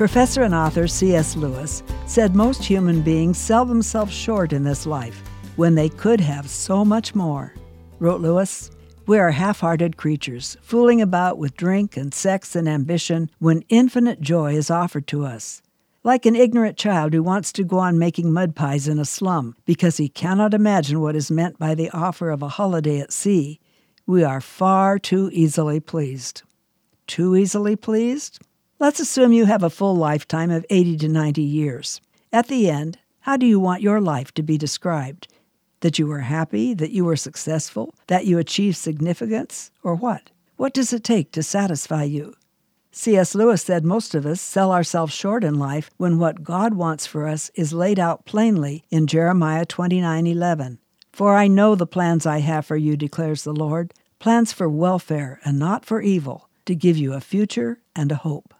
[0.00, 1.36] Professor and author C.S.
[1.36, 5.22] Lewis said most human beings sell themselves short in this life
[5.56, 7.54] when they could have so much more.
[7.98, 8.70] Wrote Lewis,
[9.06, 14.22] we are half hearted creatures, fooling about with drink and sex and ambition when infinite
[14.22, 15.60] joy is offered to us.
[16.02, 19.54] Like an ignorant child who wants to go on making mud pies in a slum
[19.66, 23.60] because he cannot imagine what is meant by the offer of a holiday at sea,
[24.06, 26.40] we are far too easily pleased.
[27.06, 28.38] Too easily pleased?
[28.82, 32.00] Let's assume you have a full lifetime of 80 to 90 years.
[32.32, 35.28] At the end, how do you want your life to be described?
[35.80, 40.30] That you were happy, that you were successful, that you achieved significance, or what?
[40.56, 42.32] What does it take to satisfy you?
[42.90, 43.34] C.S.
[43.34, 47.28] Lewis said most of us sell ourselves short in life when what God wants for
[47.28, 50.78] us is laid out plainly in Jeremiah 29:11.
[51.12, 55.38] For I know the plans I have for you, declares the Lord, plans for welfare
[55.44, 58.54] and not for evil, to give you a future and a hope.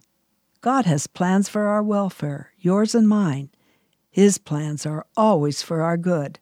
[0.62, 3.48] God has plans for our welfare, yours and mine.
[4.10, 6.38] His plans are always for our good.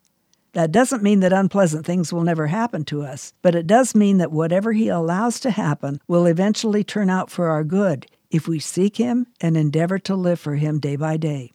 [0.54, 4.18] That doesn't mean that unpleasant things will never happen to us, but it does mean
[4.18, 8.58] that whatever He allows to happen will eventually turn out for our good if we
[8.58, 11.52] seek Him and endeavor to live for Him day by day.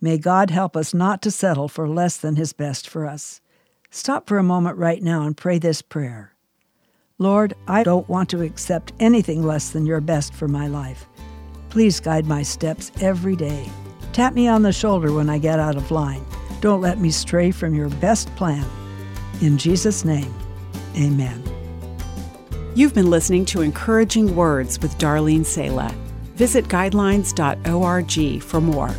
[0.00, 3.40] May God help us not to settle for less than His best for us.
[3.90, 6.34] Stop for a moment right now and pray this prayer
[7.18, 11.06] Lord, I don't want to accept anything less than your best for my life.
[11.74, 13.68] Please guide my steps every day.
[14.12, 16.24] Tap me on the shoulder when I get out of line.
[16.60, 18.64] Don't let me stray from your best plan.
[19.40, 20.32] In Jesus' name,
[20.96, 21.42] amen.
[22.76, 25.92] You've been listening to Encouraging Words with Darlene Sala.
[26.36, 28.94] Visit guidelines.org for more.